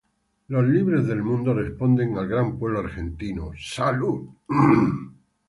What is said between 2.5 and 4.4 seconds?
Pueblo Argentino, Salud